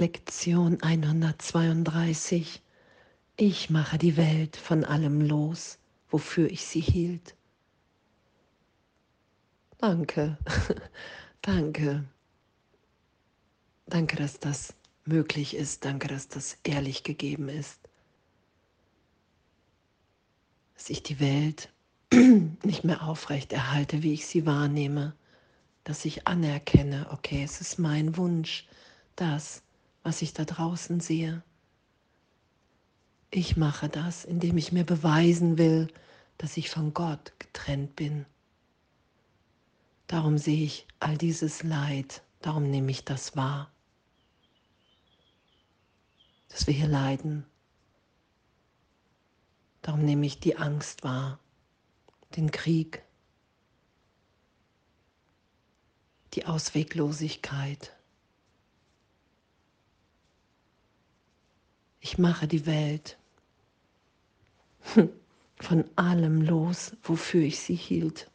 Lektion 0.00 0.82
132. 0.82 2.62
Ich 3.36 3.68
mache 3.68 3.98
die 3.98 4.16
Welt 4.16 4.56
von 4.56 4.82
allem 4.82 5.20
los, 5.20 5.76
wofür 6.08 6.50
ich 6.50 6.64
sie 6.64 6.80
hielt. 6.80 7.34
Danke, 9.76 10.38
danke. 11.42 12.08
Danke, 13.84 14.16
dass 14.16 14.40
das 14.40 14.72
möglich 15.04 15.54
ist. 15.54 15.84
Danke, 15.84 16.08
dass 16.08 16.28
das 16.28 16.56
ehrlich 16.64 17.02
gegeben 17.02 17.50
ist. 17.50 17.78
Dass 20.76 20.88
ich 20.88 21.02
die 21.02 21.20
Welt 21.20 21.68
nicht 22.64 22.84
mehr 22.84 23.02
aufrecht 23.02 23.52
erhalte, 23.52 24.02
wie 24.02 24.14
ich 24.14 24.26
sie 24.26 24.46
wahrnehme. 24.46 25.14
Dass 25.84 26.06
ich 26.06 26.26
anerkenne, 26.26 27.08
okay, 27.10 27.42
es 27.44 27.60
ist 27.60 27.78
mein 27.78 28.16
Wunsch, 28.16 28.66
das, 29.14 29.62
was 30.02 30.22
ich 30.22 30.32
da 30.32 30.44
draußen 30.44 31.00
sehe. 31.00 31.42
Ich 33.30 33.56
mache 33.56 33.88
das, 33.88 34.24
indem 34.24 34.56
ich 34.56 34.72
mir 34.72 34.84
beweisen 34.84 35.58
will, 35.58 35.88
dass 36.38 36.56
ich 36.56 36.70
von 36.70 36.94
Gott 36.94 37.32
getrennt 37.38 37.96
bin. 37.96 38.26
Darum 40.06 40.38
sehe 40.38 40.64
ich 40.64 40.88
all 40.98 41.16
dieses 41.16 41.62
Leid, 41.62 42.22
darum 42.40 42.70
nehme 42.70 42.90
ich 42.90 43.04
das 43.04 43.36
wahr, 43.36 43.70
dass 46.48 46.66
wir 46.66 46.74
hier 46.74 46.88
leiden. 46.88 47.46
Darum 49.82 50.04
nehme 50.04 50.26
ich 50.26 50.40
die 50.40 50.56
Angst 50.56 51.04
wahr, 51.04 51.38
den 52.36 52.50
Krieg, 52.50 53.02
die 56.34 56.46
Ausweglosigkeit. 56.46 57.96
Ich 62.00 62.18
mache 62.18 62.48
die 62.48 62.64
Welt 62.66 63.18
von 65.60 65.84
allem 65.96 66.40
los, 66.40 66.96
wofür 67.02 67.42
ich 67.42 67.60
sie 67.60 67.74
hielt. 67.74 68.30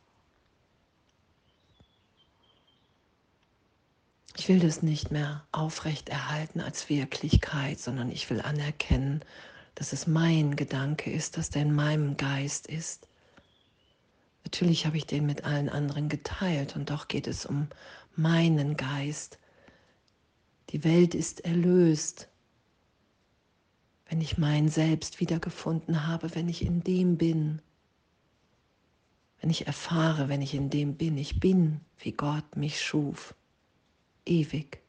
Ich 4.38 4.50
will 4.50 4.60
das 4.60 4.84
nicht 4.84 5.12
mehr 5.12 5.48
aufrechterhalten 5.52 6.62
als 6.62 6.90
Wirklichkeit, 6.90 7.80
sondern 7.80 8.12
ich 8.12 8.30
will 8.30 8.42
anerkennen, 8.42 9.24
dass 9.74 9.94
es 9.94 10.08
mein 10.08 10.56
Gedanke 10.56 11.12
ist, 11.12 11.38
dass 11.38 11.50
der 11.50 11.64
in 11.64 11.74
meinem 11.74 12.18
Geist 12.18 12.68
ist. 12.68 13.08
Natürlich 14.44 14.86
habe 14.86 14.98
ich 14.98 15.08
den 15.08 15.26
mit 15.26 15.44
allen 15.46 15.70
anderen 15.70 16.10
geteilt 16.10 16.76
und 16.76 16.92
doch 16.92 17.08
geht 17.08 17.28
es 17.28 17.46
um 17.46 17.68
meinen 18.16 18.78
Geist. 18.78 19.40
Die 20.70 20.84
Welt 20.84 21.16
ist 21.16 21.44
erlöst 21.44 22.28
wenn 24.08 24.22
ich 24.22 24.38
mein 24.38 24.70
Selbst 24.70 25.20
wiedergefunden 25.20 26.08
habe, 26.08 26.36
wenn 26.36 26.48
ich 26.48 26.66
in 26.66 26.84
dem 26.84 27.18
bin, 27.18 27.62
wenn 29.42 29.50
ich 29.50 29.68
erfahre, 29.68 30.30
wenn 30.30 30.42
ich 30.42 30.54
in 30.54 30.70
dem 30.70 30.96
bin, 30.96 31.18
ich 31.18 31.40
bin, 31.40 31.82
wie 32.00 32.12
Gott 32.12 32.56
mich 32.56 32.82
schuf, 32.82 33.36
ewig, 34.26 34.82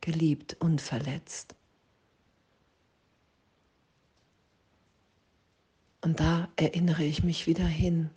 geliebt, 0.00 0.56
unverletzt. 0.60 1.54
Und 6.02 6.20
da 6.20 6.48
erinnere 6.56 7.04
ich 7.04 7.22
mich 7.22 7.46
wieder 7.46 7.66
hin. 7.66 8.10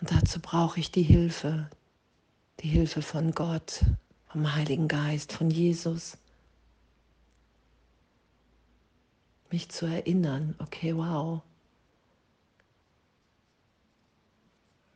Und 0.00 0.12
dazu 0.12 0.40
brauche 0.40 0.78
ich 0.78 0.92
die 0.92 1.02
Hilfe, 1.02 1.70
die 2.60 2.68
Hilfe 2.68 3.00
von 3.00 3.32
Gott, 3.32 3.82
vom 4.26 4.54
Heiligen 4.54 4.88
Geist, 4.88 5.32
von 5.32 5.50
Jesus. 5.50 6.18
Mich 9.52 9.68
zu 9.68 9.86
erinnern, 9.86 10.54
okay, 10.58 10.96
wow, 10.96 11.42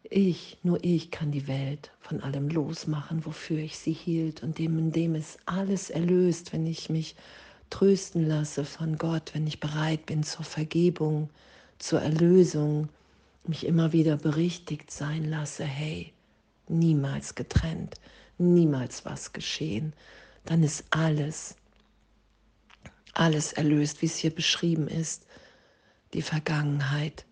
ich, 0.02 0.58
nur 0.62 0.82
ich 0.82 1.10
kann 1.12 1.30
die 1.30 1.46
Welt 1.46 1.92
von 2.00 2.20
allem 2.20 2.48
losmachen, 2.48 3.24
wofür 3.24 3.58
ich 3.58 3.78
sie 3.78 3.92
hielt 3.92 4.42
und 4.42 4.58
dem, 4.58 4.76
in 4.78 4.92
dem 4.92 5.14
es 5.14 5.38
alles 5.46 5.88
erlöst, 5.88 6.52
wenn 6.52 6.66
ich 6.66 6.90
mich 6.90 7.14
trösten 7.70 8.26
lasse 8.26 8.64
von 8.64 8.98
Gott, 8.98 9.30
wenn 9.34 9.46
ich 9.46 9.60
bereit 9.60 10.06
bin 10.06 10.24
zur 10.24 10.44
Vergebung, 10.44 11.30
zur 11.78 12.02
Erlösung, 12.02 12.88
mich 13.46 13.64
immer 13.64 13.92
wieder 13.92 14.16
berichtigt 14.16 14.90
sein 14.90 15.24
lasse, 15.24 15.64
hey, 15.64 16.12
niemals 16.68 17.36
getrennt, 17.36 17.94
niemals 18.38 19.04
was 19.04 19.32
geschehen, 19.32 19.92
dann 20.44 20.62
ist 20.64 20.84
alles 20.90 21.56
alles 23.14 23.52
erlöst, 23.52 24.02
wie 24.02 24.06
es 24.06 24.16
hier 24.16 24.34
beschrieben 24.34 24.88
ist. 24.88 25.26
Die 26.12 26.22
Vergangenheit, 26.22 27.24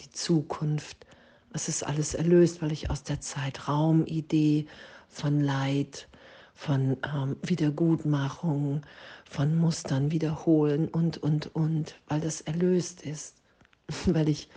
die 0.00 0.10
Zukunft, 0.10 1.06
es 1.52 1.68
ist 1.68 1.82
alles 1.82 2.14
erlöst, 2.14 2.62
weil 2.62 2.72
ich 2.72 2.90
aus 2.90 3.02
der 3.02 3.20
Zeitraumidee 3.20 4.66
von 5.08 5.40
Leid, 5.40 6.08
von 6.54 6.96
ähm, 7.14 7.36
Wiedergutmachung, 7.42 8.82
von 9.24 9.56
Mustern 9.56 10.10
wiederholen 10.10 10.88
und, 10.88 11.18
und, 11.18 11.54
und, 11.54 11.96
weil 12.08 12.20
das 12.20 12.40
erlöst 12.42 13.02
ist, 13.02 13.36
weil 14.06 14.28
ich 14.28 14.48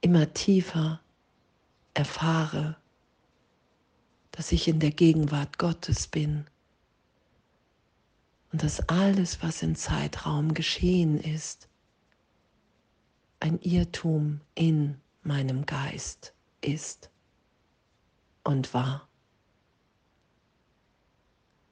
immer 0.00 0.32
tiefer 0.32 1.00
erfahre, 1.94 2.76
dass 4.32 4.52
ich 4.52 4.68
in 4.68 4.80
der 4.80 4.92
Gegenwart 4.92 5.58
Gottes 5.58 6.06
bin 6.06 6.46
und 8.52 8.62
dass 8.62 8.88
alles, 8.88 9.42
was 9.42 9.62
im 9.62 9.76
Zeitraum 9.76 10.54
geschehen 10.54 11.18
ist, 11.18 11.68
ein 13.38 13.58
Irrtum 13.60 14.40
in 14.54 14.96
meinem 15.22 15.66
Geist 15.66 16.34
ist 16.60 17.10
und 18.44 18.74
war. 18.74 19.08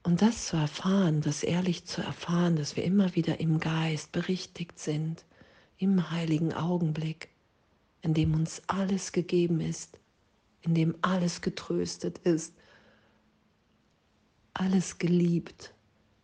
Und 0.03 0.21
das 0.21 0.47
zu 0.47 0.57
erfahren, 0.57 1.21
das 1.21 1.43
ehrlich 1.43 1.85
zu 1.85 2.01
erfahren, 2.01 2.55
dass 2.55 2.75
wir 2.75 2.83
immer 2.83 3.13
wieder 3.15 3.39
im 3.39 3.59
Geist 3.59 4.11
berichtigt 4.11 4.79
sind, 4.79 5.25
im 5.77 6.09
heiligen 6.09 6.53
Augenblick, 6.53 7.29
in 8.01 8.13
dem 8.13 8.33
uns 8.33 8.61
alles 8.67 9.11
gegeben 9.11 9.59
ist, 9.59 9.99
in 10.61 10.73
dem 10.73 10.95
alles 11.01 11.41
getröstet 11.41 12.19
ist, 12.19 12.53
alles 14.53 14.97
geliebt 14.97 15.73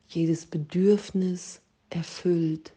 jedes 0.07 0.45
Bedürfnis 0.45 1.61
erfüllt, 1.89 2.73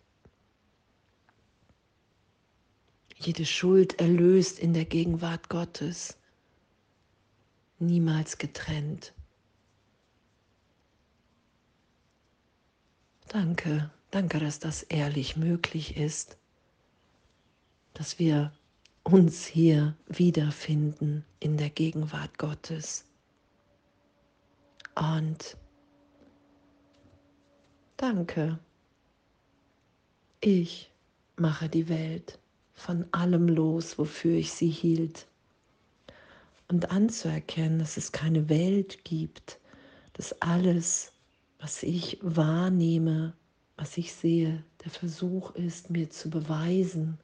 jede 3.16 3.46
Schuld 3.46 3.98
erlöst 4.00 4.58
in 4.58 4.72
der 4.72 4.84
Gegenwart 4.84 5.48
Gottes, 5.48 6.16
niemals 7.78 8.38
getrennt. 8.38 9.12
Danke, 13.28 13.90
danke, 14.10 14.38
dass 14.38 14.58
das 14.58 14.82
ehrlich 14.84 15.36
möglich 15.36 15.96
ist, 15.96 16.38
dass 17.92 18.18
wir 18.18 18.52
uns 19.02 19.46
hier 19.46 19.96
wiederfinden 20.06 21.24
in 21.40 21.56
der 21.56 21.70
Gegenwart 21.70 22.38
Gottes. 22.38 23.04
Und 24.94 25.56
Danke. 27.98 28.60
Ich 30.40 30.88
mache 31.34 31.68
die 31.68 31.88
Welt 31.88 32.38
von 32.72 33.04
allem 33.12 33.48
los, 33.48 33.98
wofür 33.98 34.36
ich 34.36 34.52
sie 34.52 34.70
hielt. 34.70 35.26
Und 36.68 36.92
anzuerkennen, 36.92 37.80
dass 37.80 37.96
es 37.96 38.12
keine 38.12 38.48
Welt 38.48 39.04
gibt, 39.04 39.58
dass 40.12 40.40
alles, 40.40 41.12
was 41.58 41.82
ich 41.82 42.18
wahrnehme, 42.22 43.32
was 43.76 43.98
ich 43.98 44.12
sehe, 44.14 44.62
der 44.84 44.92
Versuch 44.92 45.56
ist, 45.56 45.90
mir 45.90 46.08
zu 46.08 46.30
beweisen, 46.30 47.18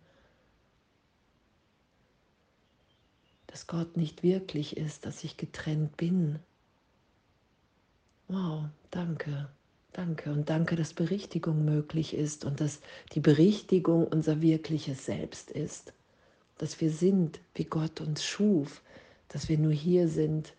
dass 3.47 3.69
Gott 3.69 3.97
nicht 3.97 4.25
wirklich 4.25 4.77
ist, 4.77 5.07
dass 5.07 5.23
ich 5.23 5.37
getrennt 5.37 5.97
bin. 5.97 6.41
Wow, 8.27 8.65
danke. 8.91 9.49
Danke 9.95 10.33
und 10.33 10.51
danke, 10.51 10.75
dass 10.75 10.93
Berichtigung 10.93 11.65
möglich 11.65 12.15
ist 12.15 12.45
und 12.45 12.61
dass 12.61 12.81
die 13.13 13.21
Berichtigung 13.21 14.09
unser 14.09 14.43
wirkliches 14.43 15.07
Selbst 15.07 15.53
ist. 15.53 15.93
Dass 16.59 16.81
wir 16.81 16.91
sind, 16.91 17.39
wie 17.55 17.63
Gott 17.65 18.01
uns 18.01 18.25
schuf, 18.25 18.83
dass 19.29 19.49
wir 19.49 19.57
nur 19.57 19.71
hier 19.71 20.09
sind 20.09 20.53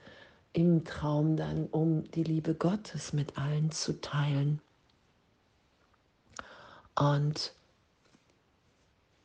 im 0.54 0.86
Traum 0.86 1.36
dann, 1.36 1.66
um 1.66 2.10
die 2.12 2.24
Liebe 2.24 2.56
Gottes 2.56 3.12
mit 3.12 3.38
allen 3.38 3.72
zu 3.72 4.00
teilen. 4.00 4.62
Und 6.98 7.54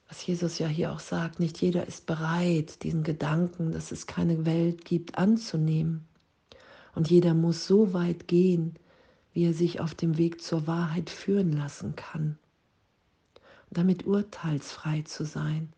was 0.08 0.26
Jesus 0.26 0.58
ja 0.58 0.66
hier 0.66 0.90
auch 0.90 0.98
sagt, 0.98 1.38
nicht 1.38 1.62
jeder 1.62 1.86
ist 1.86 2.06
bereit, 2.06 2.82
diesen 2.82 3.04
Gedanken, 3.04 3.70
dass 3.70 3.92
es 3.92 4.08
keine 4.08 4.44
Welt 4.44 4.84
gibt, 4.84 5.18
anzunehmen. 5.18 6.04
Und 6.96 7.08
jeder 7.08 7.32
muss 7.32 7.68
so 7.68 7.92
weit 7.92 8.26
gehen, 8.26 8.74
wie 9.32 9.44
er 9.44 9.54
sich 9.54 9.80
auf 9.80 9.94
dem 9.94 10.18
Weg 10.18 10.42
zur 10.42 10.66
Wahrheit 10.66 11.10
führen 11.10 11.52
lassen 11.52 11.96
kann, 11.96 12.38
damit 13.70 14.06
urteilsfrei 14.06 15.02
zu 15.02 15.24
sein. 15.24 15.72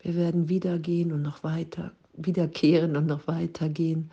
Wir 0.00 0.16
werden 0.16 0.48
wieder 0.48 0.78
gehen 0.78 1.12
und 1.12 1.22
noch 1.22 1.44
weiter, 1.44 1.92
wiederkehren 2.14 2.96
und 2.96 3.06
noch 3.06 3.26
weitergehen, 3.26 4.10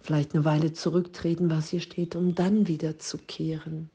vielleicht 0.00 0.34
eine 0.34 0.44
Weile 0.44 0.72
zurücktreten, 0.72 1.50
was 1.50 1.68
hier 1.68 1.80
steht, 1.80 2.16
um 2.16 2.34
dann 2.34 2.66
wieder 2.66 2.98
zu 2.98 3.18
kehren. 3.18 3.90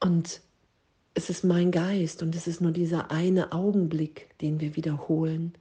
Und 0.00 0.40
es 1.14 1.30
ist 1.30 1.44
mein 1.44 1.70
Geist 1.70 2.22
und 2.22 2.34
es 2.34 2.46
ist 2.46 2.60
nur 2.60 2.72
dieser 2.72 3.10
eine 3.10 3.52
Augenblick, 3.52 4.28
den 4.40 4.60
wir 4.60 4.76
wiederholen. 4.76 5.54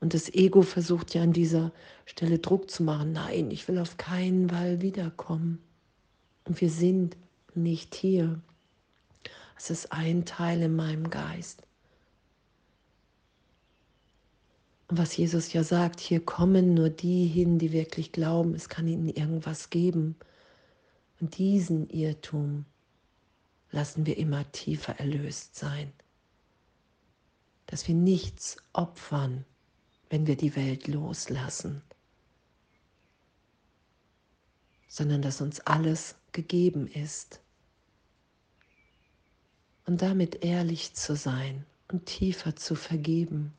Und 0.00 0.14
das 0.14 0.32
Ego 0.32 0.62
versucht 0.62 1.14
ja 1.14 1.22
an 1.22 1.32
dieser 1.32 1.72
Stelle 2.04 2.38
Druck 2.38 2.70
zu 2.70 2.82
machen. 2.82 3.12
Nein, 3.12 3.50
ich 3.50 3.66
will 3.68 3.78
auf 3.78 3.96
keinen 3.96 4.50
Fall 4.50 4.82
wiederkommen. 4.82 5.58
Und 6.44 6.60
wir 6.60 6.70
sind 6.70 7.16
nicht 7.54 7.94
hier. 7.94 8.40
Es 9.56 9.70
ist 9.70 9.92
ein 9.92 10.24
Teil 10.24 10.62
in 10.62 10.76
meinem 10.76 11.08
Geist. 11.08 11.62
Und 14.88 14.98
was 14.98 15.16
Jesus 15.16 15.52
ja 15.52 15.64
sagt, 15.64 15.98
hier 15.98 16.24
kommen 16.24 16.74
nur 16.74 16.90
die 16.90 17.26
hin, 17.26 17.58
die 17.58 17.72
wirklich 17.72 18.12
glauben, 18.12 18.54
es 18.54 18.68
kann 18.68 18.86
ihnen 18.86 19.08
irgendwas 19.08 19.70
geben. 19.70 20.14
Und 21.20 21.38
diesen 21.38 21.88
Irrtum 21.88 22.66
lassen 23.72 24.06
wir 24.06 24.16
immer 24.16 24.50
tiefer 24.52 25.00
erlöst 25.00 25.56
sein. 25.56 25.92
Dass 27.66 27.88
wir 27.88 27.96
nichts 27.96 28.58
opfern, 28.72 29.44
wenn 30.10 30.26
wir 30.26 30.36
die 30.36 30.54
Welt 30.56 30.86
loslassen, 30.86 31.82
sondern 34.88 35.22
dass 35.22 35.40
uns 35.40 35.60
alles 35.60 36.14
gegeben 36.32 36.86
ist. 36.86 37.40
Und 39.84 40.02
damit 40.02 40.44
ehrlich 40.44 40.94
zu 40.94 41.14
sein 41.16 41.64
und 41.88 42.06
tiefer 42.06 42.56
zu 42.56 42.74
vergeben 42.74 43.52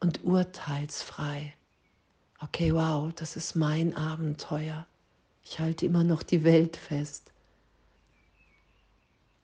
und 0.00 0.24
urteilsfrei. 0.24 1.54
Okay, 2.40 2.74
wow, 2.74 3.12
das 3.14 3.36
ist 3.36 3.54
mein 3.54 3.94
Abenteuer. 3.96 4.86
Ich 5.42 5.58
halte 5.58 5.86
immer 5.86 6.04
noch 6.04 6.22
die 6.22 6.44
Welt 6.44 6.76
fest. 6.76 7.32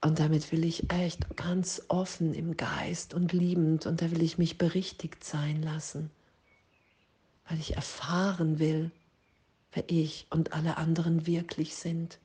Und 0.01 0.19
damit 0.19 0.51
will 0.51 0.63
ich 0.63 0.91
echt 0.91 1.35
ganz 1.35 1.81
offen 1.87 2.33
im 2.33 2.55
Geist 2.55 3.13
und 3.13 3.33
liebend 3.33 3.85
und 3.87 4.01
da 4.01 4.11
will 4.11 4.21
ich 4.21 4.37
mich 4.37 4.57
berichtigt 4.57 5.23
sein 5.23 5.61
lassen, 5.63 6.11
weil 7.47 7.59
ich 7.59 7.75
erfahren 7.75 8.59
will, 8.59 8.91
wer 9.73 9.89
ich 9.89 10.27
und 10.29 10.53
alle 10.53 10.77
anderen 10.77 11.25
wirklich 11.25 11.75
sind. 11.75 12.19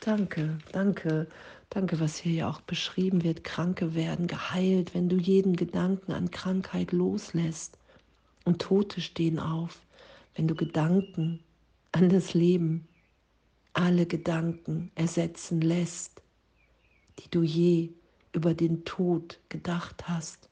Danke, 0.00 0.58
danke, 0.72 1.26
danke, 1.70 1.98
was 1.98 2.18
hier 2.18 2.32
ja 2.32 2.50
auch 2.50 2.60
beschrieben 2.60 3.24
wird. 3.24 3.42
Kranke 3.42 3.94
werden 3.94 4.26
geheilt, 4.26 4.94
wenn 4.94 5.08
du 5.08 5.16
jeden 5.16 5.56
Gedanken 5.56 6.12
an 6.12 6.30
Krankheit 6.30 6.92
loslässt. 6.92 7.78
Und 8.44 8.62
Tote 8.62 9.00
stehen 9.00 9.38
auf, 9.38 9.80
wenn 10.34 10.46
du 10.46 10.54
Gedanken 10.54 11.40
an 11.92 12.08
das 12.08 12.34
Leben 12.34 12.86
alle 13.72 14.06
Gedanken 14.06 14.90
ersetzen 14.94 15.60
lässt, 15.60 16.22
die 17.20 17.30
du 17.30 17.42
je 17.42 17.90
über 18.32 18.54
den 18.54 18.84
Tod 18.84 19.38
gedacht 19.48 20.08
hast. 20.08 20.48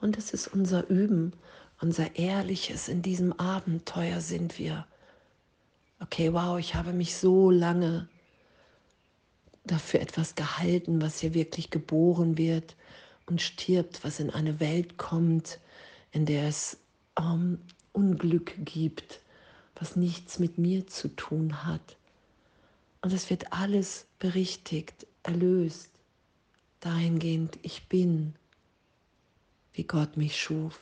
Und 0.00 0.18
es 0.18 0.32
ist 0.32 0.48
unser 0.48 0.88
Üben, 0.88 1.32
unser 1.80 2.16
ehrliches, 2.16 2.88
in 2.88 3.02
diesem 3.02 3.32
Abenteuer 3.34 4.20
sind 4.20 4.58
wir. 4.58 4.86
Okay, 6.00 6.32
wow, 6.32 6.58
ich 6.58 6.74
habe 6.74 6.92
mich 6.92 7.16
so 7.16 7.50
lange 7.50 8.08
dafür 9.64 10.00
etwas 10.00 10.34
gehalten, 10.34 11.00
was 11.00 11.20
hier 11.20 11.34
wirklich 11.34 11.70
geboren 11.70 12.38
wird 12.38 12.76
und 13.26 13.42
stirbt, 13.42 14.04
was 14.04 14.20
in 14.20 14.30
eine 14.30 14.60
Welt 14.60 14.96
kommt, 14.98 15.58
in 16.12 16.26
der 16.26 16.48
es 16.48 16.78
ähm, 17.18 17.58
Unglück 17.96 18.54
gibt, 18.64 19.20
was 19.74 19.96
nichts 19.96 20.38
mit 20.38 20.58
mir 20.58 20.86
zu 20.86 21.08
tun 21.08 21.64
hat. 21.64 21.96
Und 23.00 23.12
es 23.12 23.30
wird 23.30 23.52
alles 23.52 24.06
berichtigt, 24.18 25.06
erlöst, 25.22 25.90
dahingehend, 26.80 27.58
ich 27.62 27.88
bin, 27.88 28.34
wie 29.72 29.84
Gott 29.84 30.16
mich 30.16 30.38
schuf. 30.38 30.78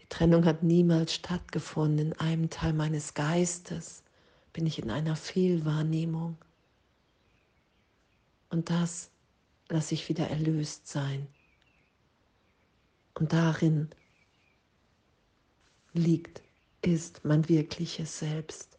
Die 0.00 0.06
Trennung 0.06 0.44
hat 0.46 0.62
niemals 0.62 1.14
stattgefunden. 1.14 2.12
In 2.12 2.12
einem 2.14 2.50
Teil 2.50 2.72
meines 2.72 3.14
Geistes 3.14 4.02
bin 4.52 4.66
ich 4.66 4.78
in 4.78 4.90
einer 4.90 5.14
Fehlwahrnehmung. 5.14 6.38
Und 8.48 8.70
das 8.70 9.10
lasse 9.68 9.94
ich 9.94 10.08
wieder 10.08 10.28
erlöst 10.28 10.88
sein. 10.88 11.26
Und 13.14 13.32
darin 13.32 13.90
liegt, 15.92 16.42
ist 16.82 17.24
mein 17.24 17.48
wirkliches 17.48 18.18
Selbst. 18.18 18.78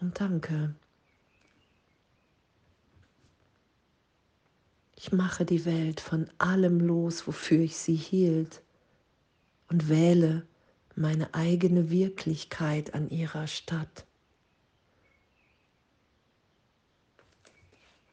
Und 0.00 0.20
danke. 0.20 0.74
Ich 4.96 5.12
mache 5.12 5.44
die 5.44 5.64
Welt 5.64 6.00
von 6.00 6.30
allem 6.38 6.80
los, 6.80 7.26
wofür 7.26 7.60
ich 7.60 7.76
sie 7.76 7.96
hielt, 7.96 8.62
und 9.68 9.88
wähle 9.88 10.46
meine 10.96 11.32
eigene 11.34 11.90
Wirklichkeit 11.90 12.92
an 12.94 13.08
ihrer 13.08 13.46
Stadt. 13.46 14.04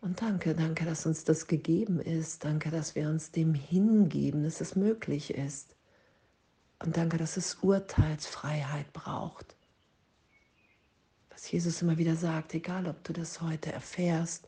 Und 0.02 0.22
danke, 0.22 0.56
danke, 0.56 0.86
dass 0.86 1.06
uns 1.06 1.24
das 1.24 1.48
gegeben 1.48 2.00
ist. 2.00 2.46
Danke, 2.46 2.70
dass 2.70 2.96
wir 2.96 3.10
uns 3.10 3.32
dem 3.32 3.54
hingeben, 3.54 4.44
dass 4.44 4.62
es 4.62 4.76
möglich 4.76 5.34
ist. 5.34 5.76
Und 6.79 6.95
danke, 6.95 7.18
dass 7.18 7.38
es 7.38 7.56
Urteilsfreiheit 7.56 8.91
braucht. 8.94 9.56
Was 11.31 11.51
Jesus 11.51 11.81
immer 11.81 11.97
wieder 11.97 12.15
sagt, 12.15 12.53
egal 12.53 12.88
ob 12.88 13.03
du 13.03 13.13
das 13.13 13.41
heute 13.41 13.71
erfährst 13.71 14.47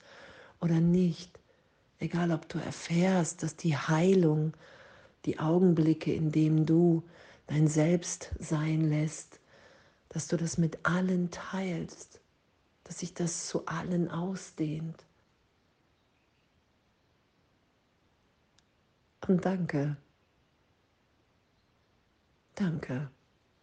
oder 0.60 0.80
nicht, 0.80 1.40
egal 2.00 2.32
ob 2.32 2.48
du 2.50 2.60
erfährst, 2.60 3.44
dass 3.44 3.56
die 3.56 3.78
Heilung, 3.78 4.54
die 5.26 5.40
Augenblicke, 5.40 6.14
in 6.14 6.32
denen 6.32 6.66
du 6.66 7.04
dein 7.48 7.68
Selbst 7.68 8.32
sein 8.40 8.90
lässt, 8.90 9.40
dass 10.10 10.28
du 10.28 10.38
das 10.38 10.58
mit 10.58 10.86
allen 10.86 11.32
teilst, 11.32 12.20
dass 12.84 13.00
sich 13.00 13.14
das 13.14 13.48
zu 13.48 13.66
allen 13.68 14.10
ausdehnt. 14.10 15.06
Und 19.28 19.46
danke, 19.46 19.96
Danke, 22.60 23.10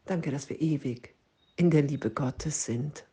danke, 0.07 0.31
dass 0.31 0.49
wir 0.49 0.59
ewig 0.59 1.15
in 1.57 1.71
der 1.71 1.83
Liebe 1.83 2.11
Gottes 2.11 2.65
sind. 2.65 3.07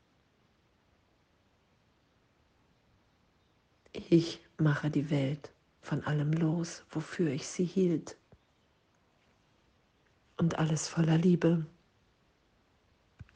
Ich 3.92 4.40
mache 4.58 4.90
die 4.90 5.10
Welt 5.10 5.52
von 5.82 6.02
allem 6.06 6.32
los, 6.32 6.86
wofür 6.90 7.32
ich 7.32 7.46
sie 7.46 7.66
hielt. 7.66 8.18
Und 10.38 10.58
alles 10.58 10.88
voller 10.88 11.18
Liebe. 11.18 11.66